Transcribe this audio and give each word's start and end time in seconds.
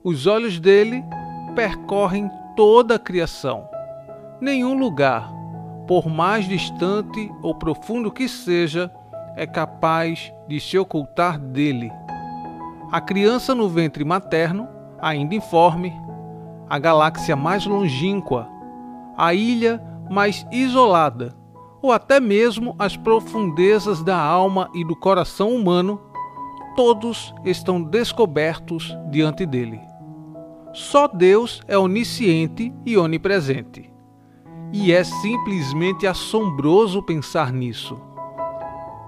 Os 0.04 0.28
olhos 0.28 0.60
dele 0.60 1.04
percorrem 1.56 2.30
toda 2.56 2.96
a 2.96 3.00
criação 3.00 3.70
nenhum 4.42 4.78
lugar, 4.78 5.32
por 5.88 6.08
mais 6.08 6.48
distante 6.48 7.32
ou 7.42 7.54
profundo 7.54 8.12
que 8.12 8.28
seja, 8.28 8.92
é 9.36 9.46
capaz 9.46 10.32
de 10.48 10.60
se 10.60 10.78
ocultar 10.78 11.38
dele. 11.38 11.92
A 12.92 13.00
criança 13.02 13.54
no 13.54 13.68
ventre 13.70 14.04
materno, 14.04 14.68
ainda 15.00 15.36
informe, 15.36 15.94
a 16.70 16.80
galáxia 16.80 17.36
mais 17.36 17.66
longínqua, 17.66 18.48
a 19.18 19.34
ilha 19.34 19.82
mais 20.10 20.46
isolada, 20.52 21.36
ou 21.82 21.92
até 21.92 22.20
mesmo 22.20 22.76
as 22.78 22.98
profundezas 22.98 24.04
da 24.04 24.20
alma 24.20 24.70
e 24.74 24.84
do 24.84 24.96
coração 24.96 25.50
humano, 25.50 26.02
todos 26.76 27.34
estão 27.44 27.82
descobertos 27.82 28.96
diante 29.10 29.46
dele. 29.46 29.80
Só 30.74 31.08
Deus 31.08 31.62
é 31.68 31.78
onisciente 31.78 32.74
e 32.86 32.98
onipresente. 32.98 33.92
E 34.72 34.92
é 34.94 35.04
simplesmente 35.04 36.06
assombroso 36.06 37.02
pensar 37.02 37.52
nisso. 37.52 38.00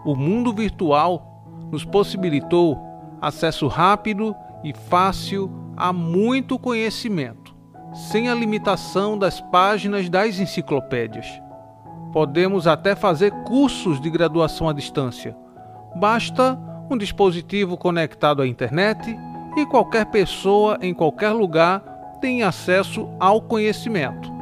O 0.04 0.16
mundo 0.16 0.52
virtual 0.52 1.44
nos 1.72 1.86
possibilitou 1.86 2.78
acesso 3.22 3.68
rápido 3.68 4.36
e 4.64 4.74
fácil 4.74 5.52
a 5.78 5.94
muito 5.94 6.58
conhecimento, 6.58 7.56
sem 7.94 8.28
a 8.28 8.34
limitação 8.34 9.18
das 9.18 9.40
páginas 9.40 10.10
das 10.10 10.40
enciclopédias. 10.40 11.28
Podemos 12.12 12.68
até 12.68 12.96
fazer 12.96 13.32
cursos 13.44 14.00
de 14.02 14.10
graduação 14.10 14.68
à 14.68 14.74
distância. 14.74 15.36
Basta 15.96 16.60
um 16.90 16.98
dispositivo 16.98 17.78
conectado 17.78 18.42
à 18.42 18.48
internet 18.48 19.18
e 19.58 19.66
qualquer 19.66 20.06
pessoa 20.06 20.78
em 20.82 20.94
qualquer 20.94 21.32
lugar 21.32 21.80
tem 22.20 22.44
acesso 22.44 23.10
ao 23.20 23.42
conhecimento 23.42 24.42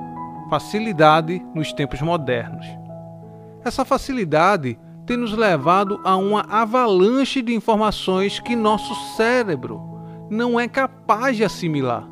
facilidade 0.50 1.46
nos 1.54 1.72
tempos 1.72 2.02
modernos. 2.02 2.66
Essa 3.64 3.86
facilidade 3.86 4.80
tem 5.06 5.16
nos 5.16 5.32
levado 5.32 6.02
a 6.04 6.18
uma 6.18 6.42
avalanche 6.50 7.42
de 7.42 7.54
informações 7.54 8.40
que 8.40 8.56
nosso 8.56 8.94
cérebro 9.16 9.82
não 10.30 10.60
é 10.60 10.68
capaz 10.68 11.38
de 11.38 11.44
assimilar. 11.44 12.08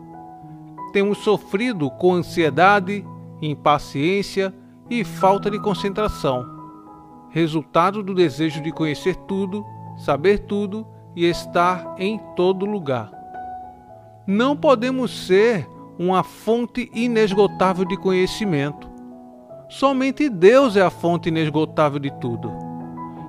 Temos 0.93 1.19
sofrido 1.19 1.89
com 1.91 2.13
ansiedade, 2.13 3.05
impaciência 3.41 4.53
e 4.89 5.03
falta 5.03 5.49
de 5.49 5.59
concentração, 5.59 6.45
resultado 7.29 8.01
do 8.01 8.13
desejo 8.13 8.61
de 8.61 8.71
conhecer 8.71 9.15
tudo, 9.27 9.65
saber 9.97 10.39
tudo 10.39 10.87
e 11.15 11.25
estar 11.25 11.95
em 11.97 12.19
todo 12.35 12.65
lugar. 12.65 13.11
Não 14.25 14.55
podemos 14.55 15.25
ser 15.25 15.67
uma 15.97 16.23
fonte 16.23 16.91
inesgotável 16.93 17.85
de 17.85 17.97
conhecimento. 17.97 18.89
Somente 19.69 20.29
Deus 20.29 20.75
é 20.75 20.81
a 20.81 20.89
fonte 20.89 21.29
inesgotável 21.29 21.99
de 21.99 22.11
tudo. 22.19 22.51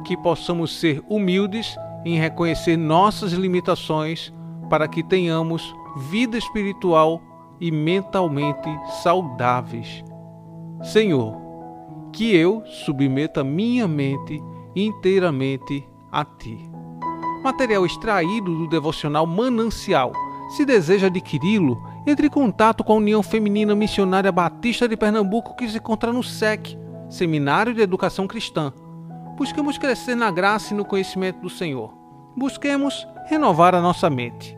Que 0.04 0.16
possamos 0.16 0.78
ser 0.78 1.02
humildes 1.08 1.76
em 2.04 2.18
reconhecer 2.18 2.76
nossas 2.76 3.32
limitações 3.32 4.32
para 4.68 4.86
que 4.86 5.02
tenhamos 5.02 5.74
vida 6.10 6.36
espiritual 6.36 7.20
e 7.60 7.70
mentalmente 7.70 8.68
saudáveis. 9.02 10.04
Senhor, 10.82 11.47
que 12.18 12.34
eu 12.34 12.64
submeta 12.66 13.44
minha 13.44 13.86
mente 13.86 14.42
inteiramente 14.74 15.88
a 16.10 16.24
Ti. 16.24 16.68
Material 17.44 17.86
extraído 17.86 18.52
do 18.58 18.66
devocional 18.66 19.24
Manancial. 19.24 20.10
Se 20.56 20.64
deseja 20.64 21.06
adquiri-lo, 21.06 21.80
entre 22.04 22.26
em 22.26 22.30
contato 22.30 22.82
com 22.82 22.94
a 22.94 22.96
União 22.96 23.22
Feminina 23.22 23.72
Missionária 23.72 24.32
Batista 24.32 24.88
de 24.88 24.96
Pernambuco, 24.96 25.54
que 25.54 25.68
se 25.68 25.76
encontra 25.78 26.12
no 26.12 26.24
SEC, 26.24 26.76
Seminário 27.08 27.72
de 27.72 27.82
Educação 27.82 28.26
Cristã. 28.26 28.72
Busquemos 29.36 29.78
crescer 29.78 30.16
na 30.16 30.32
graça 30.32 30.74
e 30.74 30.76
no 30.76 30.84
conhecimento 30.84 31.38
do 31.38 31.48
Senhor. 31.48 31.94
Busquemos 32.36 33.06
renovar 33.28 33.76
a 33.76 33.80
nossa 33.80 34.10
mente. 34.10 34.57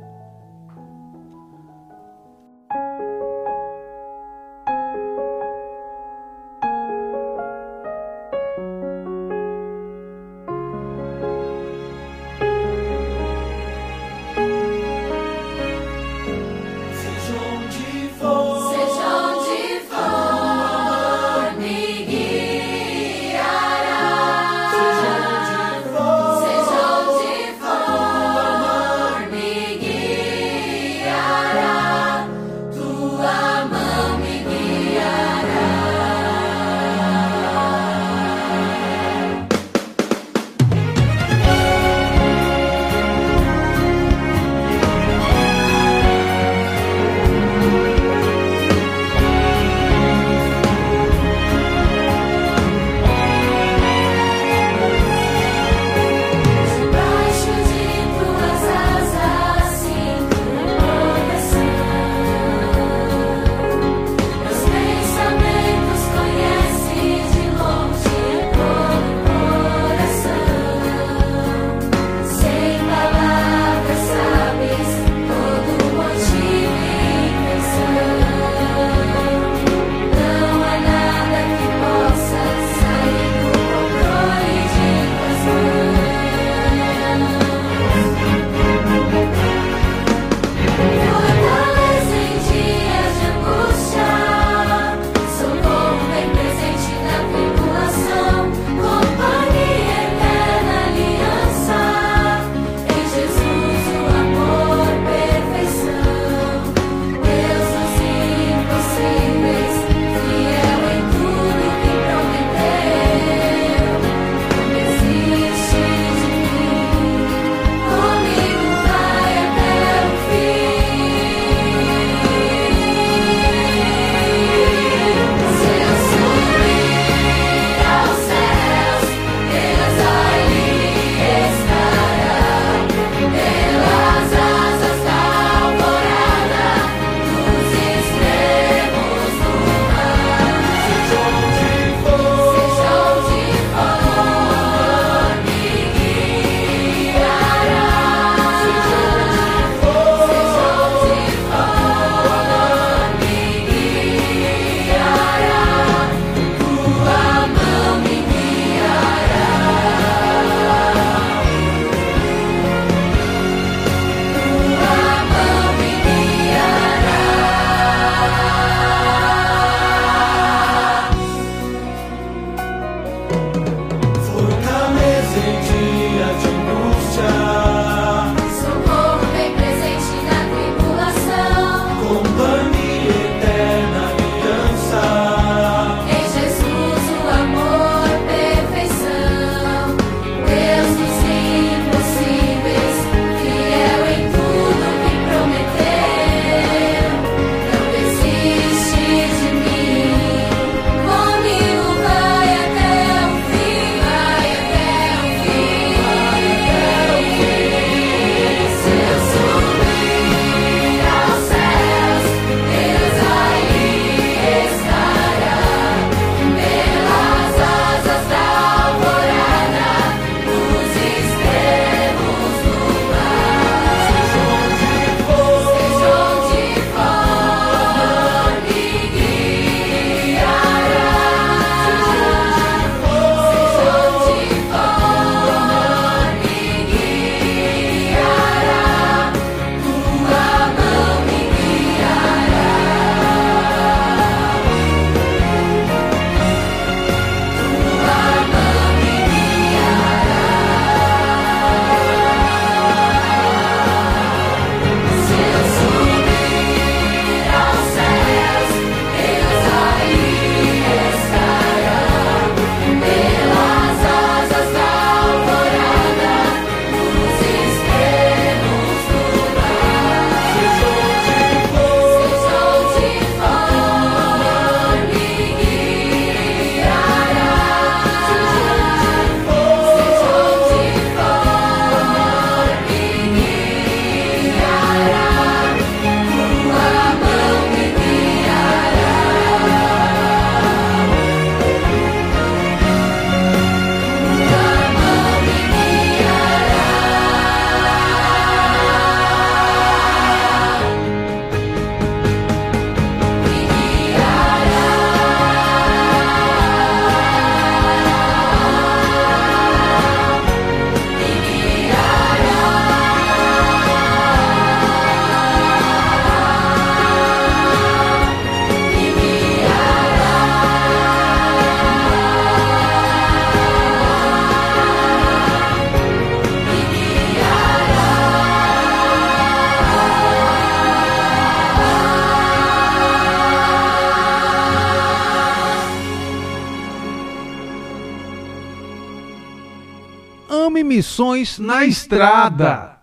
Missões 340.91 341.61
na 341.61 341.85
Estrada. 341.85 342.97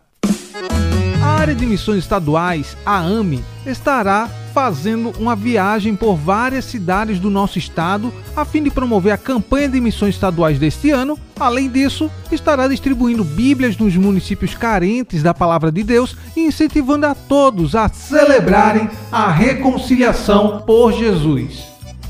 A 1.23 1.25
área 1.25 1.55
de 1.55 1.65
missões 1.65 1.99
estaduais, 1.99 2.75
a 2.85 2.97
AME, 2.97 3.41
estará 3.65 4.29
fazendo 4.53 5.13
uma 5.17 5.37
viagem 5.37 5.95
por 5.95 6.17
várias 6.17 6.65
cidades 6.65 7.17
do 7.17 7.29
nosso 7.29 7.57
estado 7.57 8.13
a 8.35 8.43
fim 8.43 8.61
de 8.61 8.69
promover 8.69 9.13
a 9.13 9.17
campanha 9.17 9.69
de 9.69 9.79
missões 9.79 10.15
estaduais 10.15 10.59
deste 10.59 10.91
ano. 10.91 11.17
Além 11.39 11.69
disso, 11.69 12.11
estará 12.29 12.67
distribuindo 12.67 13.23
Bíblias 13.23 13.77
nos 13.77 13.95
municípios 13.95 14.53
carentes 14.53 15.23
da 15.23 15.33
palavra 15.33 15.71
de 15.71 15.81
Deus 15.81 16.13
e 16.35 16.41
incentivando 16.41 17.05
a 17.05 17.15
todos 17.15 17.73
a 17.73 17.87
celebrarem 17.87 18.89
a 19.09 19.31
reconciliação 19.31 20.61
por 20.67 20.91
Jesus. 20.91 21.63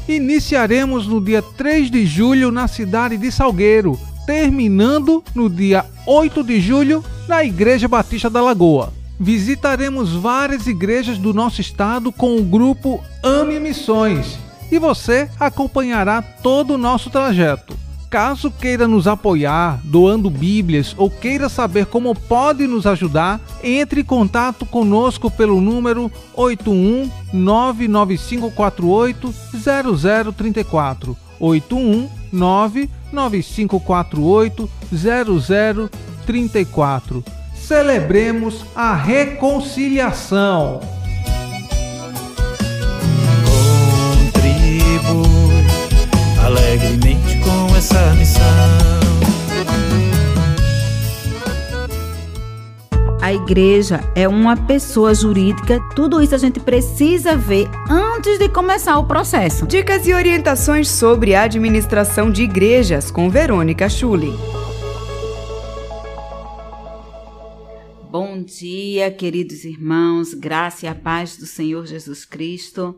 Iniciaremos 0.09 1.05
no 1.05 1.21
dia 1.21 1.43
3 1.43 1.91
de 1.91 2.03
julho 2.03 2.49
na 2.49 2.67
cidade 2.67 3.15
de 3.15 3.31
Salgueiro, 3.31 3.99
terminando 4.27 5.23
no 5.33 5.49
dia 5.49 5.85
8 6.05 6.43
de 6.43 6.59
julho 6.59 7.03
na 7.29 7.45
Igreja 7.45 7.87
Batista 7.87 8.29
da 8.29 8.41
Lagoa. 8.41 8.93
Visitaremos 9.17 10.13
várias 10.13 10.67
igrejas 10.67 11.17
do 11.17 11.33
nosso 11.33 11.61
estado 11.61 12.11
com 12.11 12.35
o 12.35 12.43
grupo 12.43 13.01
Ame 13.23 13.59
Missões 13.59 14.37
e 14.69 14.77
você 14.77 15.29
acompanhará 15.39 16.21
todo 16.21 16.73
o 16.73 16.77
nosso 16.77 17.09
trajeto. 17.09 17.75
Caso 18.09 18.51
queira 18.51 18.87
nos 18.87 19.07
apoiar 19.07 19.79
doando 19.83 20.29
Bíblias 20.29 20.93
ou 20.97 21.09
queira 21.09 21.49
saber 21.49 21.85
como 21.87 22.13
pode 22.13 22.67
nos 22.67 22.85
ajudar, 22.85 23.39
entre 23.63 24.01
em 24.01 24.03
contato 24.03 24.65
conosco 24.65 25.31
pelo 25.31 25.59
número 25.59 26.11
81 26.33 27.09
99548 31.39 31.39
0034 31.39 31.39
81 31.39 32.09
99548 32.31 34.69
0034 34.93 37.23
celebremos 37.67 38.65
a 38.73 38.95
reconciliação. 38.95 40.79
Contribui 44.31 45.65
alegremente 46.45 47.37
com 47.39 47.75
essa 47.75 48.13
missão. 48.13 49.06
A 53.27 53.33
igreja 53.33 53.99
é 54.15 54.25
uma 54.25 54.55
pessoa 54.55 55.13
jurídica, 55.13 55.81
tudo 55.93 56.21
isso 56.21 56.33
a 56.33 56.37
gente 56.37 56.61
precisa 56.61 57.35
ver 57.35 57.67
antes 57.89 58.39
de 58.39 58.47
começar 58.47 58.97
o 58.97 59.05
processo. 59.05 59.67
Dicas 59.67 60.07
e 60.07 60.13
orientações 60.13 60.89
sobre 60.89 61.35
a 61.35 61.41
administração 61.41 62.31
de 62.31 62.43
igrejas 62.43 63.11
com 63.11 63.29
Verônica 63.29 63.89
Schulli. 63.89 64.31
Bom 68.09 68.41
dia, 68.41 69.11
queridos 69.11 69.65
irmãos, 69.65 70.33
graça 70.33 70.85
e 70.85 70.87
a 70.87 70.95
paz 70.95 71.35
do 71.35 71.45
Senhor 71.45 71.85
Jesus 71.85 72.23
Cristo. 72.23 72.97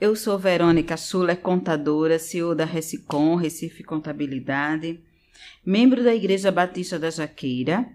Eu 0.00 0.16
sou 0.16 0.36
Verônica 0.36 0.96
Schuller, 0.96 1.36
contadora, 1.36 2.18
CEO 2.18 2.56
da 2.56 2.64
Recicom, 2.64 3.36
Recife 3.36 3.84
Contabilidade, 3.84 4.98
membro 5.64 6.02
da 6.02 6.12
Igreja 6.12 6.50
Batista 6.50 6.98
da 6.98 7.08
Jaqueira 7.08 7.86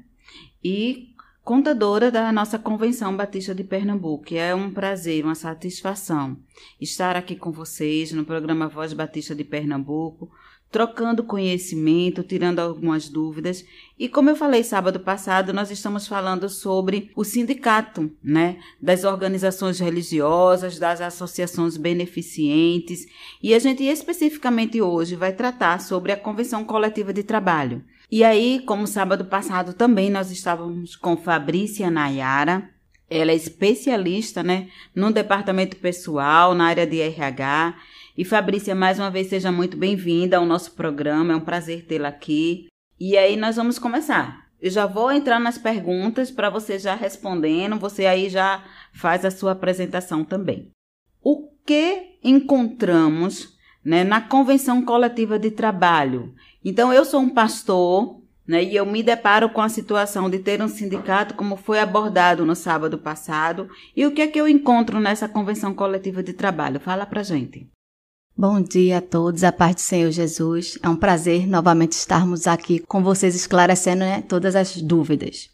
e 0.63 1.13
contadora 1.45 2.09
da 2.09 2.31
nossa 2.31 2.57
Convenção 2.57 3.15
Batista 3.15 3.53
de 3.53 3.63
Pernambuco. 3.63 4.33
É 4.33 4.55
um 4.55 4.71
prazer, 4.71 5.23
uma 5.23 5.35
satisfação 5.35 6.35
estar 6.81 7.15
aqui 7.15 7.35
com 7.35 7.51
vocês 7.51 8.11
no 8.11 8.25
programa 8.25 8.67
Voz 8.67 8.93
Batista 8.93 9.35
de 9.35 9.43
Pernambuco, 9.43 10.31
trocando 10.71 11.23
conhecimento, 11.23 12.23
tirando 12.23 12.57
algumas 12.57 13.07
dúvidas. 13.07 13.63
E 13.97 14.09
como 14.09 14.31
eu 14.31 14.35
falei 14.35 14.63
sábado 14.63 14.99
passado, 14.99 15.53
nós 15.53 15.69
estamos 15.69 16.07
falando 16.07 16.49
sobre 16.49 17.11
o 17.15 17.23
sindicato, 17.23 18.11
né, 18.23 18.57
das 18.81 19.03
organizações 19.03 19.79
religiosas, 19.79 20.79
das 20.79 20.99
associações 20.99 21.77
beneficentes, 21.77 23.05
e 23.41 23.53
a 23.53 23.59
gente 23.59 23.83
especificamente 23.83 24.81
hoje 24.81 25.15
vai 25.15 25.31
tratar 25.31 25.79
sobre 25.79 26.11
a 26.11 26.17
convenção 26.17 26.65
coletiva 26.65 27.13
de 27.13 27.21
trabalho. 27.21 27.83
E 28.11 28.23
aí, 28.23 28.61
como 28.65 28.87
sábado 28.87 29.25
passado 29.25 29.73
também 29.73 30.09
nós 30.09 30.31
estávamos 30.31 30.95
com 30.95 31.17
Fabrícia 31.17 31.89
Nayara, 31.89 32.69
ela 33.09 33.31
é 33.31 33.35
especialista, 33.35 34.41
né, 34.41 34.69
no 34.95 35.11
departamento 35.11 35.77
pessoal, 35.77 36.55
na 36.55 36.65
área 36.65 36.87
de 36.87 36.99
RH, 36.99 37.75
e 38.17 38.23
Fabrícia, 38.23 38.73
mais 38.73 38.97
uma 38.97 39.11
vez, 39.11 39.27
seja 39.27 39.51
muito 39.51 39.75
bem-vinda 39.75 40.37
ao 40.37 40.45
nosso 40.45 40.71
programa. 40.71 41.33
É 41.33 41.35
um 41.35 41.41
prazer 41.41 41.85
tê-la 41.85 42.07
aqui. 42.07 42.67
E 42.97 43.17
aí 43.17 43.35
nós 43.35 43.57
vamos 43.57 43.77
começar. 43.77 44.47
Eu 44.61 44.71
já 44.71 44.85
vou 44.85 45.11
entrar 45.11 45.37
nas 45.37 45.57
perguntas 45.57 46.31
para 46.31 46.49
você 46.49 46.79
já 46.79 46.95
respondendo. 46.95 47.77
Você 47.77 48.05
aí 48.05 48.29
já 48.29 48.63
faz 48.93 49.25
a 49.25 49.31
sua 49.31 49.51
apresentação 49.51 50.23
também. 50.23 50.71
O 51.21 51.49
que 51.65 52.17
encontramos 52.23 53.54
né, 53.85 54.03
na 54.03 54.19
convenção 54.19 54.81
coletiva 54.81 55.37
de 55.37 55.51
trabalho? 55.51 56.33
Então, 56.63 56.91
eu 56.91 57.05
sou 57.05 57.21
um 57.21 57.29
pastor 57.29 58.19
né, 58.47 58.63
e 58.63 58.75
eu 58.75 58.85
me 58.85 59.01
deparo 59.01 59.49
com 59.49 59.61
a 59.61 59.69
situação 59.69 60.29
de 60.29 60.39
ter 60.39 60.61
um 60.61 60.67
sindicato, 60.67 61.35
como 61.35 61.55
foi 61.55 61.79
abordado 61.79 62.45
no 62.45 62.55
sábado 62.55 62.97
passado. 62.97 63.69
E 63.95 64.05
o 64.05 64.11
que 64.11 64.21
é 64.21 64.27
que 64.27 64.39
eu 64.39 64.47
encontro 64.47 64.99
nessa 64.99 65.29
convenção 65.29 65.73
coletiva 65.73 66.21
de 66.21 66.33
trabalho? 66.33 66.79
Fala 66.79 67.05
para 67.05 67.23
gente. 67.23 67.69
Bom 68.37 68.61
dia 68.61 68.97
a 68.97 69.01
todos, 69.01 69.45
a 69.45 69.51
paz 69.51 69.75
do 69.75 69.81
Senhor 69.81 70.11
Jesus. 70.11 70.77
É 70.83 70.89
um 70.89 70.95
prazer 70.95 71.47
novamente 71.47 71.93
estarmos 71.93 72.47
aqui 72.47 72.79
com 72.79 73.01
vocês 73.01 73.33
esclarecendo 73.33 74.01
né, 74.01 74.21
todas 74.21 74.55
as 74.55 74.81
dúvidas. 74.81 75.49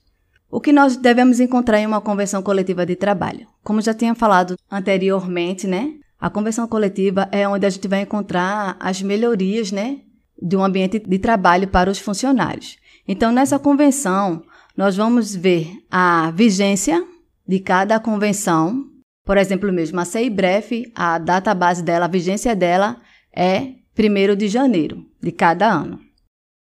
O 0.50 0.60
que 0.60 0.74
nós 0.74 0.98
devemos 0.98 1.40
encontrar 1.40 1.80
em 1.80 1.86
uma 1.86 2.02
convenção 2.02 2.42
coletiva 2.42 2.86
de 2.86 2.96
trabalho? 2.96 3.48
Como 3.64 3.82
já 3.82 3.94
tinha 3.94 4.16
falado 4.16 4.58
anteriormente, 4.70 5.66
né? 5.66 5.94
A 6.22 6.30
convenção 6.30 6.68
coletiva 6.68 7.28
é 7.32 7.48
onde 7.48 7.66
a 7.66 7.70
gente 7.70 7.88
vai 7.88 8.02
encontrar 8.02 8.78
as 8.80 9.02
melhorias, 9.02 9.72
né, 9.72 10.02
de 10.40 10.56
um 10.56 10.64
ambiente 10.64 11.00
de 11.00 11.20
trabalho 11.20 11.68
para 11.68 11.90
os 11.90 12.00
funcionários. 12.00 12.78
Então, 13.08 13.32
nessa 13.32 13.58
convenção, 13.58 14.44
nós 14.78 14.96
vamos 14.96 15.36
ver 15.36 15.84
a 15.90 16.32
vigência 16.32 17.04
de 17.48 17.60
cada 17.60 18.00
convenção 18.00 18.92
por 19.24 19.38
exemplo, 19.38 19.72
mesmo 19.72 20.00
a 20.00 20.06
CEIBREF, 20.06 20.92
a 20.96 21.18
data 21.18 21.54
base 21.54 21.84
dela, 21.84 22.06
a 22.06 22.10
vigência 22.10 22.56
dela 22.56 23.00
é 23.34 23.76
1 23.98 24.36
de 24.36 24.48
janeiro 24.48 25.06
de 25.22 25.32
cada 25.32 25.72
ano. 25.72 26.00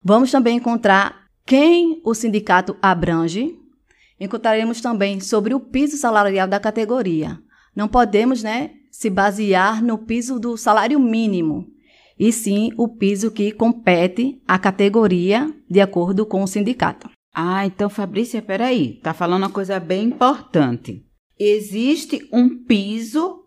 Vamos 0.03 0.31
também 0.31 0.57
encontrar 0.57 1.27
quem 1.47 2.01
o 2.05 2.15
sindicato 2.15 2.77
abrange. 2.83 3.57
Encontraremos 4.19 4.81
também 4.81 5.21
sobre 5.21 5.55
o 5.55 5.61
piso 5.61 5.97
salarial 5.97 6.49
da 6.49 6.59
categoria. 6.59 7.39
Não 7.75 7.89
podemos, 7.89 8.43
né, 8.43 8.73
se 8.93 9.11
basear 9.11 9.83
no 9.83 9.99
piso 9.99 10.39
do 10.39 10.57
salário 10.57 11.01
mínimo, 11.01 11.67
e 12.17 12.31
sim 12.31 12.71
o 12.77 12.87
piso 12.87 13.33
que 13.33 13.51
compete 13.51 14.41
à 14.47 14.57
categoria 14.57 15.53
de 15.69 15.81
acordo 15.81 16.25
com 16.25 16.45
o 16.45 16.47
sindicato. 16.47 17.11
Ah, 17.35 17.67
então 17.67 17.91
Fabrícia, 17.91 18.41
peraí, 18.41 19.01
tá 19.03 19.13
falando 19.13 19.43
uma 19.43 19.51
coisa 19.51 19.81
bem 19.81 20.05
importante 20.05 21.05
existe 21.45 22.29
um 22.33 22.49
piso 22.65 23.41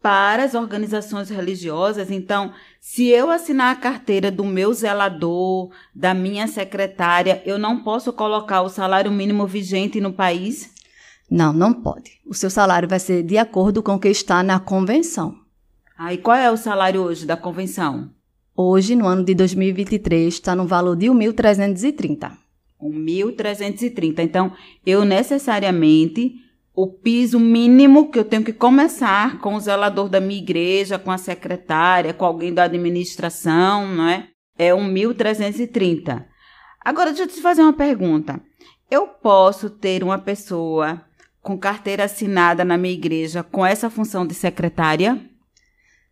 para 0.00 0.44
as 0.44 0.54
organizações 0.54 1.28
religiosas. 1.28 2.10
Então, 2.10 2.52
se 2.80 3.08
eu 3.08 3.30
assinar 3.30 3.72
a 3.72 3.78
carteira 3.78 4.30
do 4.30 4.44
meu 4.44 4.72
zelador, 4.72 5.70
da 5.94 6.14
minha 6.14 6.46
secretária, 6.46 7.42
eu 7.44 7.58
não 7.58 7.82
posso 7.82 8.12
colocar 8.12 8.62
o 8.62 8.68
salário 8.68 9.10
mínimo 9.10 9.46
vigente 9.46 10.00
no 10.00 10.12
país? 10.12 10.72
Não, 11.30 11.52
não 11.52 11.72
pode. 11.72 12.12
O 12.26 12.34
seu 12.34 12.48
salário 12.48 12.88
vai 12.88 12.98
ser 12.98 13.22
de 13.22 13.36
acordo 13.36 13.82
com 13.82 13.94
o 13.94 13.98
que 13.98 14.08
está 14.08 14.42
na 14.42 14.58
convenção. 14.58 15.36
Ah, 15.96 16.14
e 16.14 16.18
qual 16.18 16.36
é 16.36 16.50
o 16.50 16.56
salário 16.56 17.02
hoje 17.02 17.26
da 17.26 17.36
convenção? 17.36 18.10
Hoje, 18.56 18.96
no 18.96 19.06
ano 19.06 19.24
de 19.24 19.34
2023, 19.34 20.32
está 20.32 20.54
no 20.54 20.66
valor 20.66 20.96
de 20.96 21.06
1.330. 21.06 22.32
1.330. 22.80 24.20
Então, 24.20 24.52
eu 24.86 25.04
necessariamente 25.04 26.34
o 26.74 26.86
piso 26.86 27.40
mínimo 27.40 28.08
que 28.08 28.18
eu 28.18 28.24
tenho 28.24 28.44
que 28.44 28.52
começar 28.52 29.40
com 29.40 29.54
o 29.54 29.60
zelador 29.60 30.08
da 30.08 30.20
minha 30.20 30.40
igreja, 30.40 30.96
com 30.98 31.10
a 31.10 31.18
secretária, 31.18 32.14
com 32.14 32.24
alguém 32.24 32.54
da 32.54 32.62
administração, 32.64 33.86
não 33.88 34.08
é? 34.08 34.28
É 34.56 34.70
1.330. 34.70 36.24
Agora, 36.84 37.10
deixa 37.10 37.24
eu 37.24 37.26
te 37.26 37.42
fazer 37.42 37.62
uma 37.62 37.72
pergunta. 37.72 38.40
Eu 38.88 39.08
posso 39.08 39.68
ter 39.68 40.04
uma 40.04 40.18
pessoa 40.18 41.04
com 41.48 41.56
carteira 41.56 42.04
assinada 42.04 42.62
na 42.62 42.76
minha 42.76 42.92
igreja 42.92 43.42
com 43.42 43.64
essa 43.64 43.88
função 43.88 44.26
de 44.26 44.34
secretária? 44.34 45.18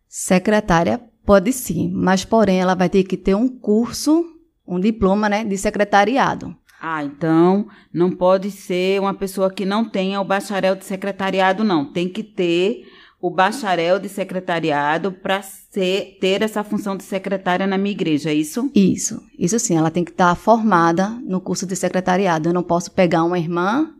Secretária 0.07 0.99
pode 1.23 1.53
sim, 1.53 1.91
mas 1.93 2.25
porém 2.25 2.59
ela 2.59 2.73
vai 2.73 2.89
ter 2.89 3.03
que 3.03 3.15
ter 3.15 3.35
um 3.35 3.47
curso, 3.47 4.25
um 4.67 4.79
diploma, 4.79 5.29
né, 5.29 5.43
de 5.43 5.55
secretariado. 5.55 6.57
Ah, 6.81 7.03
então 7.03 7.67
não 7.93 8.09
pode 8.09 8.49
ser 8.49 8.99
uma 8.99 9.13
pessoa 9.13 9.53
que 9.53 9.63
não 9.63 9.87
tenha 9.87 10.19
o 10.19 10.25
bacharel 10.25 10.75
de 10.75 10.85
secretariado, 10.85 11.63
não. 11.63 11.85
Tem 11.85 12.09
que 12.09 12.23
ter 12.23 12.87
o 13.21 13.29
bacharel 13.29 13.99
de 13.99 14.09
secretariado 14.09 15.11
para 15.11 15.41
ter 15.71 16.41
essa 16.41 16.63
função 16.63 16.97
de 16.97 17.03
secretária 17.03 17.67
na 17.67 17.77
minha 17.77 17.91
igreja, 17.91 18.31
é 18.31 18.33
isso? 18.33 18.71
Isso, 18.73 19.21
isso 19.37 19.59
sim, 19.59 19.77
ela 19.77 19.91
tem 19.91 20.03
que 20.03 20.11
estar 20.11 20.33
formada 20.33 21.09
no 21.23 21.39
curso 21.39 21.67
de 21.67 21.75
secretariado. 21.75 22.49
Eu 22.49 22.53
não 22.53 22.63
posso 22.63 22.89
pegar 22.89 23.23
uma 23.23 23.37
irmã 23.37 23.93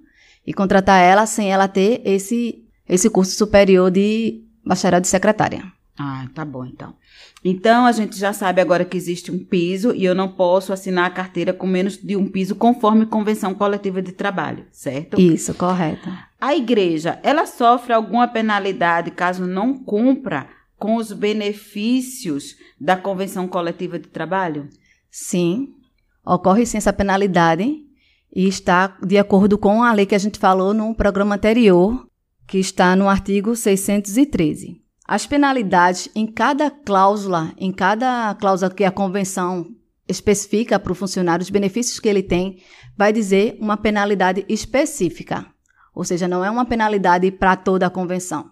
e 0.48 0.54
contratar 0.54 1.04
ela 1.04 1.25
sem 1.25 1.51
ela 1.51 1.68
ter 1.68 2.01
esse, 2.06 2.63
esse 2.88 3.10
curso 3.10 3.36
superior 3.36 3.92
de 3.92 4.46
bacharel 4.66 5.01
de 5.01 5.10
secretária. 5.10 5.62
Ah, 6.00 6.25
tá 6.34 6.46
bom 6.46 6.63
então. 6.63 6.96
Então 7.44 7.86
a 7.86 7.92
gente 7.92 8.18
já 8.18 8.32
sabe 8.32 8.62
agora 8.62 8.86
que 8.86 8.96
existe 8.96 9.32
um 9.32 9.44
piso 9.44 9.94
e 9.94 10.06
eu 10.06 10.16
não 10.16 10.30
posso 10.30 10.72
assinar 10.72 11.06
a 11.06 11.10
carteira 11.10 11.51
com 11.51 11.68
menos 11.68 11.98
de 11.98 12.16
um 12.16 12.30
piso 12.30 12.56
conforme 12.56 13.06
convenção 13.06 13.54
coletiva 13.54 14.01
de 14.01 14.13
trabalho, 14.13 14.66
certo? 14.72 15.20
Isso, 15.20 15.54
correto. 15.54 16.10
A 16.39 16.56
igreja, 16.56 17.20
ela 17.24 17.46
sofre 17.46 17.94
alguma 17.94 18.27
penalidade 18.27 19.12
caso 19.12 19.46
não 19.46 19.77
cumpra 19.77 20.48
com 20.77 20.96
os 20.96 21.12
benefícios 21.12 22.56
da 22.80 22.96
convenção 22.96 23.48
coletiva 23.48 23.98
de 23.98 24.08
trabalho? 24.08 24.70
Sim, 25.10 25.74
ocorre 26.24 26.66
sim 26.66 26.77
essa 26.77 26.94
penalidade 26.94 27.87
e 28.36 28.48
está 28.48 28.98
de 29.03 29.17
acordo 29.17 29.57
com 29.57 29.84
a 29.84 29.93
lei 29.93 30.05
que 30.05 30.15
a 30.15 30.19
gente 30.19 30.39
falou 30.39 30.74
no 30.74 30.93
programa 30.93 31.36
anterior, 31.36 32.07
que 32.48 32.57
está 32.57 32.96
no 32.96 33.10
artigo 33.10 33.55
613. 33.55 34.81
As 35.05 35.25
penalidades 35.25 36.10
em 36.13 36.27
cada 36.27 36.69
cláusula, 36.69 37.53
em 37.57 37.72
cada 37.72 38.36
cláusula 38.36 38.69
que 38.69 38.84
a 38.84 38.91
convenção 38.91 39.65
especifica 40.07 40.79
para 40.79 40.91
o 40.91 40.96
funcionário, 40.96 41.43
os 41.43 41.50
benefícios 41.50 42.00
que 42.00 42.07
ele 42.07 42.24
tem, 42.24 42.62
vai 42.98 43.12
dizer 43.12 43.57
uma 43.60 43.77
penalidade 43.77 44.46
específica. 44.48 45.46
Ou 45.93 46.03
seja, 46.03 46.27
não 46.27 46.43
é 46.43 46.50
uma 46.50 46.65
penalidade 46.65 47.29
para 47.31 47.55
toda 47.55 47.88
a 47.88 47.89
convenção. 47.89 48.51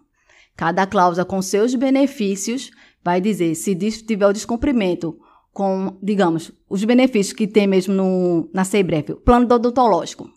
Cada 0.55 0.85
cláusula 0.87 1.25
com 1.25 1.41
seus 1.41 1.75
benefícios 1.75 2.71
vai 3.03 3.21
dizer 3.21 3.55
se 3.55 3.75
tiver 3.75 4.27
o 4.27 4.33
descumprimento 4.33 5.17
com, 5.55 5.97
digamos, 6.03 6.51
os 6.69 6.83
benefícios 6.83 7.31
que 7.31 7.47
tem 7.47 7.65
mesmo 7.65 7.93
no, 7.93 8.49
na 8.53 8.65
CEIBREF, 8.65 9.13
o 9.13 9.15
plano 9.15 9.45
odontológico. 9.45 10.29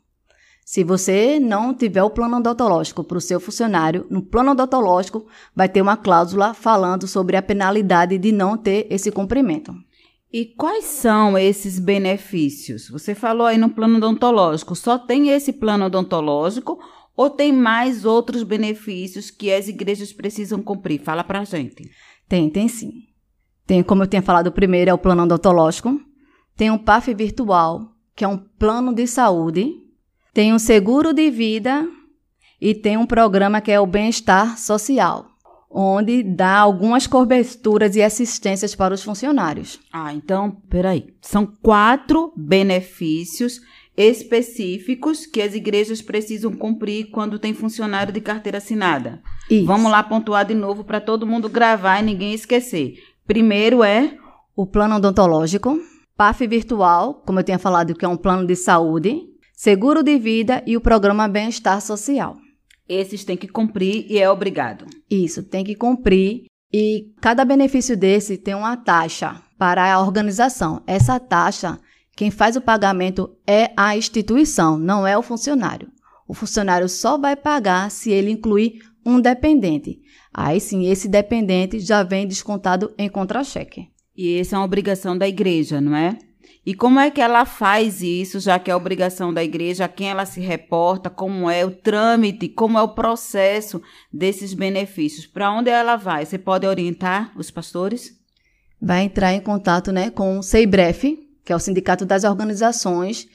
Se 0.64 0.84
você 0.84 1.40
não 1.40 1.75
tiver 1.75 2.04
o 2.04 2.10
plano 2.10 2.37
odontológico 2.37 3.02
para 3.02 3.18
o 3.18 3.20
seu 3.20 3.40
funcionário, 3.40 4.06
no 4.08 4.22
plano 4.22 4.52
odontológico 4.52 5.26
vai 5.56 5.68
ter 5.68 5.82
uma 5.82 5.96
cláusula 5.96 6.54
falando 6.54 7.08
sobre 7.08 7.37
a 7.37 7.42
penalidade 7.42 8.16
de 8.16 8.30
não 8.30 8.56
ter 8.56 8.87
esse 8.90 9.10
cumprimento. 9.10 9.75
E 10.32 10.44
quais 10.44 10.84
são 10.84 11.37
esses 11.37 11.80
benefícios? 11.80 12.88
Você 12.88 13.12
falou 13.12 13.48
aí 13.48 13.58
no 13.58 13.70
plano 13.70 13.96
odontológico, 13.96 14.76
só 14.76 14.96
tem 14.96 15.30
esse 15.30 15.52
plano 15.52 15.87
odontológico 15.87 16.78
ou 17.16 17.28
tem 17.28 17.52
mais 17.52 18.04
outros 18.04 18.44
benefícios 18.44 19.32
que 19.32 19.52
as 19.52 19.66
igrejas 19.66 20.12
precisam 20.12 20.62
cumprir? 20.62 21.00
Fala 21.00 21.25
pra 21.25 21.42
gente. 21.42 21.90
Tem, 22.28 22.48
tem 22.48 22.68
sim. 22.68 23.08
Tem, 23.68 23.84
como 23.84 24.02
eu 24.02 24.08
tinha 24.08 24.22
falado 24.22 24.50
primeiro, 24.50 24.90
é 24.90 24.94
o 24.94 24.98
plano 24.98 25.22
odontológico. 25.22 26.00
Tem 26.56 26.72
um 26.72 26.78
PAF 26.78 27.14
virtual, 27.14 27.92
que 28.16 28.25
é 28.25 28.28
um 28.28 28.37
plano 28.37 28.92
de 28.92 29.06
saúde 29.06 29.87
tem 30.38 30.54
um 30.54 30.58
seguro 30.60 31.12
de 31.12 31.30
vida 31.30 31.84
e 32.60 32.72
tem 32.72 32.96
um 32.96 33.06
programa 33.06 33.60
que 33.60 33.72
é 33.72 33.80
o 33.80 33.87
bem-estar 33.87 34.56
social, 34.56 35.26
onde 35.68 36.22
dá 36.22 36.58
algumas 36.58 37.08
coberturas 37.08 37.96
e 37.96 38.02
assistências 38.02 38.72
para 38.72 38.94
os 38.94 39.02
funcionários. 39.02 39.80
Ah, 39.92 40.14
então, 40.14 40.62
peraí. 40.70 41.12
São 41.20 41.44
quatro 41.44 42.32
benefícios 42.37 43.60
específicos 43.96 45.26
que 45.26 45.42
as 45.42 45.56
igrejas 45.56 46.00
precisam 46.00 46.52
cumprir 46.52 47.10
quando 47.10 47.37
tem 47.40 47.52
funcionário 47.52 48.12
de 48.12 48.20
carteira 48.20 48.58
assinada. 48.58 49.20
Isso. 49.50 49.66
Vamos 49.66 49.90
lá 49.90 50.04
pontuar 50.04 50.44
de 50.44 50.54
novo 50.54 50.84
para 50.84 51.00
todo 51.00 51.26
mundo 51.26 51.48
gravar 51.48 51.98
e 51.98 52.04
ninguém 52.04 52.32
esquecer. 52.32 52.94
Primeiro 53.28 53.85
é 53.85 54.16
o 54.56 54.66
plano 54.66 54.97
odontológico, 54.97 55.78
PAF 56.16 56.47
virtual, 56.47 57.23
como 57.26 57.38
eu 57.38 57.44
tinha 57.44 57.58
falado, 57.58 57.94
que 57.94 58.02
é 58.02 58.08
um 58.08 58.16
plano 58.16 58.47
de 58.47 58.56
saúde, 58.56 59.20
seguro 59.52 60.02
de 60.02 60.18
vida 60.18 60.62
e 60.66 60.78
o 60.78 60.80
programa 60.80 61.28
Bem-Estar 61.28 61.82
Social. 61.82 62.38
Esses 62.88 63.26
tem 63.26 63.37
que 63.37 63.47
cumprir 63.47 64.06
e 64.08 64.18
é 64.18 64.30
obrigado. 64.30 64.87
Isso, 65.11 65.42
tem 65.42 65.62
que 65.62 65.75
cumprir. 65.75 66.44
E 66.73 67.12
cada 67.20 67.44
benefício 67.44 67.94
desse 67.99 68.38
tem 68.38 68.54
uma 68.54 68.78
taxa 68.78 69.42
para 69.58 69.92
a 69.92 70.00
organização. 70.00 70.82
Essa 70.87 71.20
taxa, 71.20 71.78
quem 72.16 72.30
faz 72.30 72.56
o 72.56 72.62
pagamento 72.62 73.37
é 73.47 73.73
a 73.76 73.94
instituição, 73.94 74.78
não 74.78 75.06
é 75.06 75.18
o 75.18 75.23
funcionário. 75.23 75.92
O 76.26 76.32
funcionário 76.32 76.88
só 76.88 77.18
vai 77.18 77.37
pagar 77.37 77.90
se 77.90 78.11
ele 78.11 78.31
incluir 78.31 78.81
um 79.05 79.20
dependente. 79.20 80.00
Aí 80.40 80.61
sim, 80.61 80.88
esse 80.88 81.09
dependente 81.09 81.81
já 81.81 82.05
vem 82.05 82.24
descontado 82.24 82.94
em 82.96 83.09
contra-cheque. 83.09 83.88
E 84.16 84.38
essa 84.38 84.55
é 84.55 84.59
uma 84.61 84.64
obrigação 84.64 85.18
da 85.18 85.27
igreja, 85.27 85.81
não 85.81 85.96
é? 85.96 86.16
E 86.64 86.74
como 86.74 87.01
é 87.01 87.11
que 87.11 87.20
ela 87.20 87.44
faz 87.44 88.03
isso, 88.03 88.38
já 88.38 88.57
que 88.57 88.70
é 88.70 88.77
obrigação 88.77 89.35
da 89.35 89.42
igreja, 89.42 89.87
a 89.87 89.88
quem 89.88 90.11
ela 90.11 90.24
se 90.24 90.40
reporta, 90.40 91.11
como 91.11 91.51
é 91.51 91.64
o 91.64 91.72
trâmite, 91.72 92.48
como 92.48 92.79
é 92.79 92.83
o 92.83 92.94
processo 92.94 93.83
desses 94.12 94.55
benefícios? 94.55 95.27
Para 95.27 95.51
onde 95.51 95.70
ela 95.70 95.96
vai? 95.96 96.24
Você 96.24 96.38
pode 96.38 96.64
orientar 96.68 97.33
os 97.37 97.51
pastores? 97.51 98.12
Vai 98.81 99.03
entrar 99.03 99.35
em 99.35 99.40
contato 99.40 99.90
né, 99.90 100.09
com 100.09 100.38
o 100.38 100.42
SEIBREF, 100.44 101.18
que 101.44 101.53
é 101.53 101.57
o 101.57 101.59
Sindicato 101.59 102.07
das 102.07 102.22
Organizações, 102.22 103.27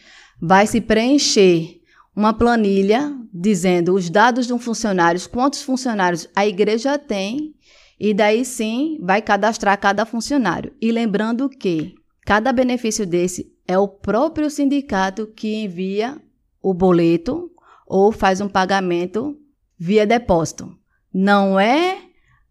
vai 0.41 0.65
se 0.65 0.79
preencher 0.79 1.82
uma 2.15 2.33
planilha 2.33 3.15
dizendo 3.33 3.93
os 3.93 4.09
dados 4.09 4.47
de 4.47 4.53
um 4.53 4.59
funcionário, 4.59 5.29
quantos 5.29 5.61
funcionários 5.61 6.27
a 6.35 6.45
igreja 6.45 6.97
tem, 6.97 7.55
e 7.99 8.13
daí 8.13 8.43
sim 8.43 8.97
vai 9.01 9.21
cadastrar 9.21 9.79
cada 9.79 10.05
funcionário. 10.05 10.73
E 10.81 10.91
lembrando 10.91 11.49
que 11.49 11.95
Cada 12.25 12.53
benefício 12.53 13.05
desse 13.05 13.51
é 13.67 13.77
o 13.77 13.87
próprio 13.87 14.49
sindicato 14.49 15.27
que 15.27 15.63
envia 15.63 16.17
o 16.61 16.73
boleto 16.73 17.51
ou 17.85 18.11
faz 18.11 18.39
um 18.39 18.47
pagamento 18.47 19.37
via 19.77 20.07
depósito. 20.07 20.73
Não 21.13 21.59
é 21.59 21.97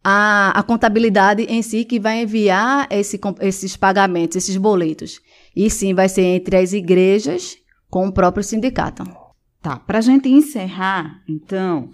a, 0.05 0.59
a 0.59 0.62
contabilidade 0.62 1.44
em 1.44 1.62
si 1.62 1.85
que 1.85 1.98
vai 1.98 2.22
enviar 2.22 2.87
esse, 2.90 3.18
esses 3.40 3.77
pagamentos, 3.77 4.37
esses 4.37 4.57
boletos. 4.57 5.20
E 5.57 5.70
sim 5.70 5.94
vai 5.94 6.09
ser 6.09 6.22
entre 6.22 6.57
as 6.57 6.72
igrejas 6.72 7.57
com 7.88 8.07
o 8.07 8.12
próprio 8.12 8.44
sindicato. 8.44 9.05
Tá, 9.62 9.77
para 9.77 9.98
a 9.98 10.03
gente 10.03 10.29
encerrar, 10.29 11.22
então, 11.29 11.90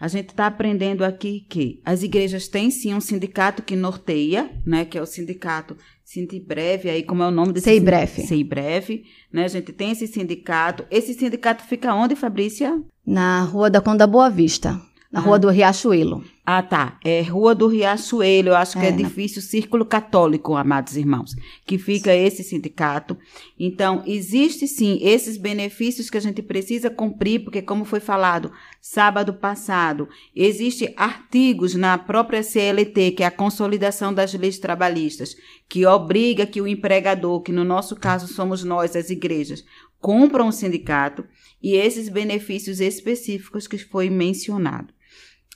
a 0.00 0.06
gente 0.06 0.28
está 0.28 0.46
aprendendo 0.46 1.04
aqui 1.04 1.44
que 1.48 1.80
as 1.84 2.04
igrejas 2.04 2.46
têm 2.46 2.70
sim 2.70 2.94
um 2.94 3.00
sindicato 3.00 3.62
que 3.62 3.74
norteia, 3.74 4.48
né, 4.64 4.84
que 4.84 4.96
é 4.96 5.02
o 5.02 5.06
sindicato 5.06 5.76
Sinti 6.08 6.40
Breve, 6.40 6.88
aí 6.88 7.02
como 7.02 7.22
é 7.22 7.28
o 7.28 7.30
nome 7.30 7.52
desse 7.52 7.64
Sei 7.64 7.80
Breve. 7.80 8.22
Sei 8.22 8.42
Breve, 8.42 9.04
né? 9.30 9.44
A 9.44 9.48
gente 9.48 9.74
tem 9.74 9.90
esse 9.90 10.06
sindicato. 10.06 10.86
Esse 10.90 11.12
sindicato 11.12 11.62
fica 11.64 11.94
onde, 11.94 12.16
Fabrícia? 12.16 12.82
Na 13.04 13.42
Rua 13.42 13.68
da 13.68 13.82
Conda 13.82 14.06
Boa 14.06 14.30
Vista. 14.30 14.80
Na 15.10 15.20
Rua 15.20 15.38
do 15.38 15.48
Riachuelo. 15.48 16.22
Ah, 16.44 16.62
tá. 16.62 16.98
É 17.02 17.22
Rua 17.22 17.54
do 17.54 17.66
Riachuelo. 17.66 18.48
Eu 18.48 18.56
acho 18.56 18.78
que 18.78 18.84
é, 18.84 18.90
é 18.90 18.92
difícil 18.92 19.40
Círculo 19.40 19.86
Católico, 19.86 20.54
amados 20.54 20.98
irmãos, 20.98 21.34
que 21.64 21.78
fica 21.78 22.14
esse 22.14 22.44
sindicato. 22.44 23.16
Então, 23.58 24.02
existe 24.06 24.68
sim 24.68 24.98
esses 25.00 25.38
benefícios 25.38 26.10
que 26.10 26.18
a 26.18 26.20
gente 26.20 26.42
precisa 26.42 26.90
cumprir, 26.90 27.42
porque 27.42 27.62
como 27.62 27.86
foi 27.86 28.00
falado 28.00 28.52
sábado 28.82 29.32
passado, 29.32 30.10
existe 30.36 30.92
artigos 30.94 31.74
na 31.74 31.96
própria 31.96 32.42
CLT, 32.42 33.12
que 33.12 33.22
é 33.22 33.26
a 33.26 33.30
Consolidação 33.30 34.12
das 34.12 34.34
Leis 34.34 34.58
Trabalhistas, 34.58 35.34
que 35.66 35.86
obriga 35.86 36.44
que 36.44 36.60
o 36.60 36.68
empregador, 36.68 37.40
que 37.40 37.52
no 37.52 37.64
nosso 37.64 37.96
caso 37.96 38.26
somos 38.26 38.62
nós, 38.62 38.94
as 38.94 39.08
igrejas, 39.08 39.64
cumpram 39.98 40.48
um 40.48 40.52
sindicato 40.52 41.24
e 41.62 41.74
esses 41.74 42.10
benefícios 42.10 42.78
específicos 42.78 43.66
que 43.66 43.78
foi 43.78 44.10
mencionado. 44.10 44.97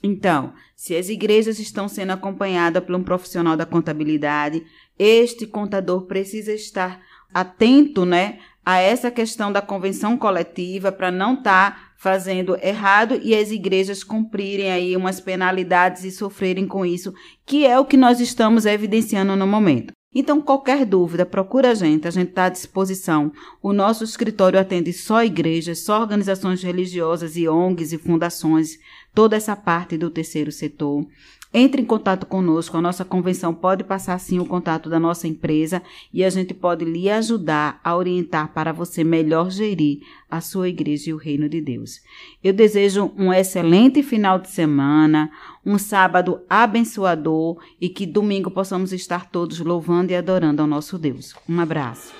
Então, 0.02 0.52
se 0.74 0.96
as 0.96 1.08
igrejas 1.08 1.58
estão 1.58 1.88
sendo 1.88 2.10
acompanhadas 2.10 2.82
por 2.82 2.94
um 2.94 3.02
profissional 3.02 3.56
da 3.56 3.64
contabilidade, 3.64 4.64
este 4.98 5.46
contador 5.46 6.06
precisa 6.06 6.52
estar 6.52 7.00
atento, 7.32 8.04
né, 8.04 8.40
a 8.64 8.78
essa 8.78 9.10
questão 9.10 9.52
da 9.52 9.62
convenção 9.62 10.16
coletiva 10.16 10.92
para 10.92 11.10
não 11.10 11.34
estar 11.34 11.70
tá 11.70 11.92
fazendo 11.96 12.56
errado 12.62 13.18
e 13.22 13.34
as 13.34 13.50
igrejas 13.50 14.04
cumprirem 14.04 14.70
aí 14.70 14.96
umas 14.96 15.20
penalidades 15.20 16.04
e 16.04 16.10
sofrerem 16.10 16.66
com 16.66 16.84
isso, 16.84 17.12
que 17.46 17.66
é 17.66 17.78
o 17.78 17.84
que 17.84 17.96
nós 17.96 18.20
estamos 18.20 18.66
evidenciando 18.66 19.36
no 19.36 19.46
momento. 19.46 19.92
Então, 20.14 20.42
qualquer 20.42 20.84
dúvida, 20.84 21.24
procura 21.24 21.70
a 21.70 21.74
gente, 21.74 22.06
a 22.06 22.10
gente 22.10 22.28
está 22.28 22.44
à 22.44 22.48
disposição. 22.50 23.32
O 23.62 23.72
nosso 23.72 24.04
escritório 24.04 24.60
atende 24.60 24.92
só 24.92 25.24
igrejas, 25.24 25.84
só 25.84 26.00
organizações 26.00 26.62
religiosas 26.62 27.34
e 27.34 27.48
ONGs 27.48 27.94
e 27.94 27.98
fundações, 27.98 28.78
toda 29.14 29.36
essa 29.36 29.54
parte 29.56 29.96
do 29.96 30.10
terceiro 30.10 30.50
setor. 30.50 31.06
entre 31.54 31.82
em 31.82 31.84
contato 31.84 32.24
conosco. 32.24 32.76
A 32.76 32.80
nossa 32.80 33.04
convenção 33.04 33.52
pode 33.52 33.84
passar 33.84 34.18
sim 34.18 34.38
o 34.38 34.46
contato 34.46 34.88
da 34.88 34.98
nossa 34.98 35.28
empresa 35.28 35.82
e 36.12 36.24
a 36.24 36.30
gente 36.30 36.54
pode 36.54 36.84
lhe 36.84 37.10
ajudar 37.10 37.78
a 37.84 37.94
orientar 37.94 38.52
para 38.54 38.72
você 38.72 39.04
melhor 39.04 39.50
gerir 39.50 40.00
a 40.30 40.40
sua 40.40 40.68
igreja 40.68 41.10
e 41.10 41.12
o 41.12 41.18
reino 41.18 41.48
de 41.48 41.60
Deus. 41.60 42.00
Eu 42.42 42.52
desejo 42.54 43.12
um 43.18 43.32
excelente 43.32 44.02
final 44.02 44.38
de 44.38 44.48
semana, 44.48 45.30
um 45.64 45.76
sábado 45.78 46.40
abençoador 46.48 47.58
e 47.80 47.88
que 47.88 48.06
domingo 48.06 48.50
possamos 48.50 48.92
estar 48.92 49.30
todos 49.30 49.60
louvando 49.60 50.10
e 50.10 50.16
adorando 50.16 50.62
ao 50.62 50.68
nosso 50.68 50.98
Deus. 50.98 51.34
Um 51.46 51.60
abraço. 51.60 52.14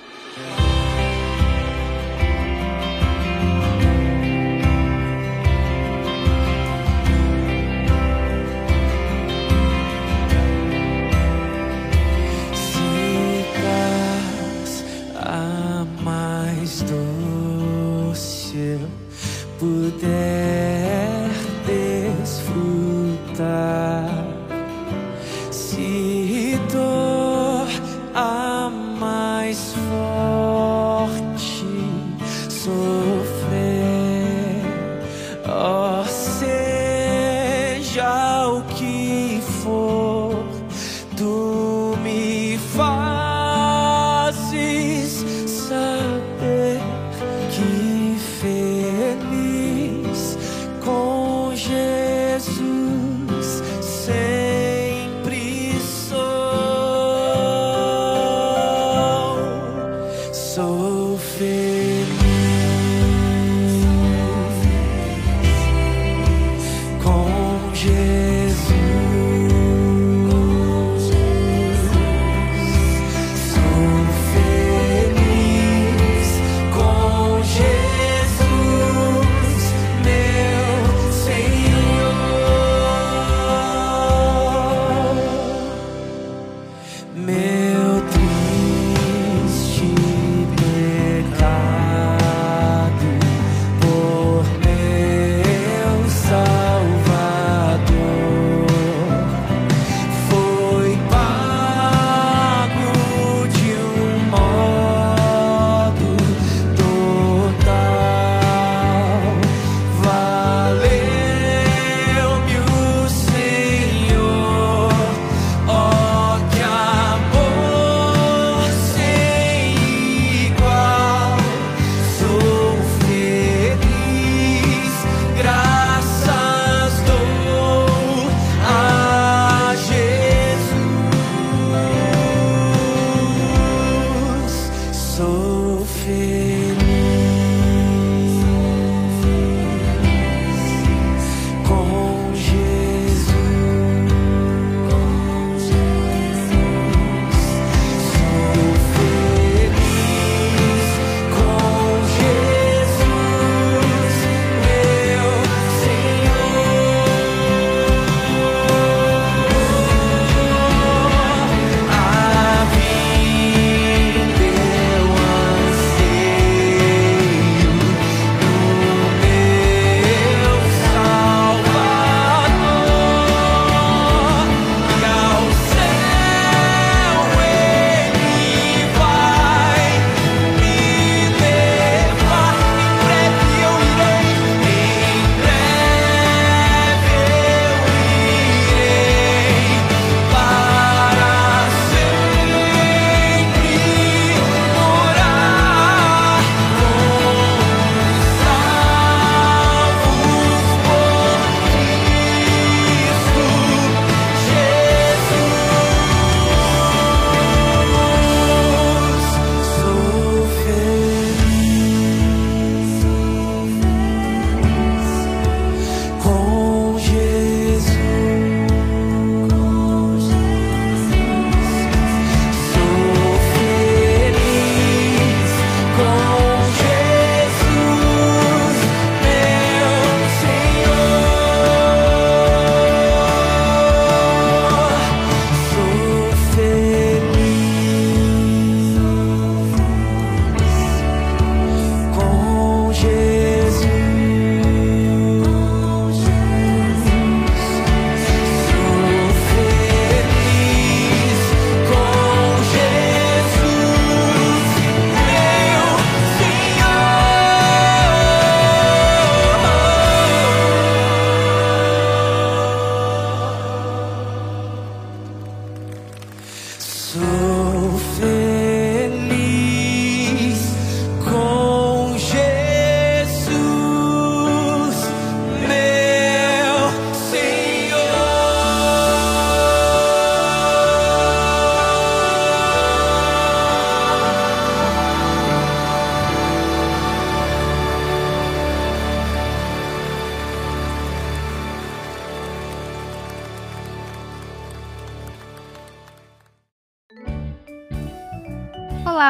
se 18.53 18.59
eu 18.59 18.87
puder 19.57 21.27
desfrutar. 22.21 23.92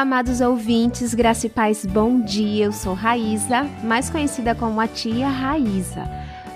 Amados 0.04 0.42
ouvintes, 0.42 1.14
graça 1.14 1.46
e 1.46 1.48
paz, 1.48 1.86
bom 1.86 2.20
dia. 2.20 2.66
Eu 2.66 2.72
sou 2.72 2.92
Raíza, 2.92 3.64
mais 3.82 4.10
conhecida 4.10 4.54
como 4.54 4.78
a 4.78 4.86
tia 4.86 5.30
Raíza. 5.30 6.06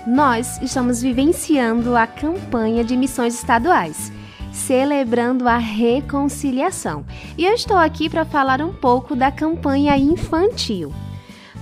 Nós 0.05 0.61
estamos 0.61 1.01
vivenciando 1.01 1.95
a 1.95 2.05
campanha 2.05 2.83
de 2.83 2.95
missões 2.95 3.33
estaduais, 3.33 4.11
celebrando 4.53 5.47
a 5.47 5.57
reconciliação. 5.57 7.03
E 7.35 7.43
eu 7.43 7.55
estou 7.55 7.75
aqui 7.75 8.07
para 8.07 8.23
falar 8.23 8.61
um 8.61 8.71
pouco 8.71 9.15
da 9.15 9.31
campanha 9.31 9.97
infantil. 9.97 10.93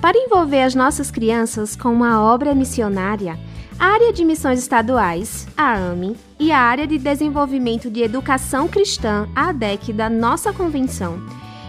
Para 0.02 0.18
envolver 0.18 0.64
as 0.64 0.76
nossas 0.76 1.10
crianças 1.10 1.74
com 1.74 1.94
uma 1.94 2.22
obra 2.22 2.54
missionária, 2.54 3.40
a 3.80 3.86
área 3.86 4.12
de 4.12 4.26
missões 4.26 4.60
estaduais, 4.60 5.48
a 5.56 5.78
AME, 5.78 6.18
e 6.38 6.52
a 6.52 6.60
área 6.60 6.86
de 6.86 6.98
desenvolvimento 6.98 7.90
de 7.90 8.02
educação 8.02 8.68
cristã, 8.68 9.26
a 9.34 9.50
ADEC, 9.50 9.94
da 9.94 10.10
nossa 10.10 10.52
convenção, 10.52 11.18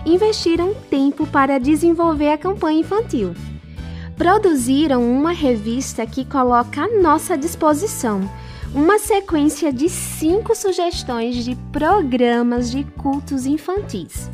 investiram 0.09 0.75
tempo 0.90 1.27
para 1.27 1.59
desenvolver 1.59 2.31
a 2.31 2.38
campanha 2.38 2.81
infantil. 2.81 3.35
Produziram 4.16 5.03
uma 5.03 5.33
revista 5.33 6.07
que 6.07 6.25
coloca 6.25 6.83
à 6.83 7.01
nossa 7.01 7.37
disposição 7.37 8.29
uma 8.75 8.99
sequência 8.99 9.73
de 9.73 9.88
cinco 9.88 10.55
sugestões 10.55 11.44
de 11.44 11.57
programas 11.73 12.71
de 12.71 12.85
cultos 12.85 13.47
infantis, 13.47 14.31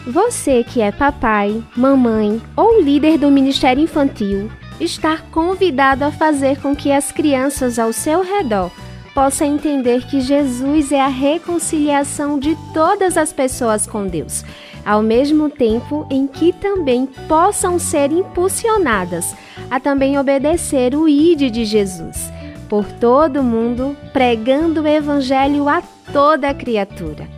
você 0.06 0.62
que 0.62 0.82
é 0.82 0.92
papai, 0.92 1.64
mamãe 1.74 2.38
ou 2.54 2.82
líder 2.82 3.16
do 3.16 3.30
Ministério 3.30 3.82
Infantil 3.82 4.50
está 4.78 5.16
convidado 5.16 6.04
a 6.04 6.12
fazer 6.12 6.60
com 6.60 6.76
que 6.76 6.92
as 6.92 7.10
crianças 7.10 7.78
ao 7.78 7.90
seu 7.90 8.22
redor 8.22 8.70
possam 9.14 9.46
entender 9.46 10.06
que 10.06 10.20
Jesus 10.20 10.92
é 10.92 11.00
a 11.00 11.08
reconciliação 11.08 12.38
de 12.38 12.54
todas 12.74 13.16
as 13.16 13.32
pessoas 13.32 13.86
com 13.86 14.06
Deus, 14.06 14.44
ao 14.84 15.00
mesmo 15.00 15.48
tempo 15.48 16.06
em 16.10 16.26
que 16.26 16.52
também 16.52 17.06
possam 17.26 17.78
ser 17.78 18.12
impulsionadas 18.12 19.34
a 19.70 19.80
também 19.80 20.18
obedecer 20.18 20.94
o 20.94 21.08
ID 21.08 21.50
de 21.50 21.64
Jesus 21.64 22.33
por 22.74 22.90
todo 22.94 23.38
o 23.38 23.44
mundo, 23.44 23.96
pregando 24.12 24.82
o 24.82 24.88
Evangelho 24.88 25.68
a 25.68 25.80
toda 26.12 26.52
criatura. 26.52 27.28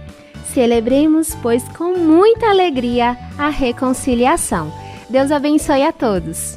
Celebremos, 0.46 1.34
pois, 1.42 1.62
com 1.76 1.94
muita 1.98 2.48
alegria 2.48 3.14
a 3.36 3.50
reconciliação. 3.50 4.72
Deus 5.10 5.30
abençoe 5.30 5.82
a 5.82 5.92
todos. 5.92 6.56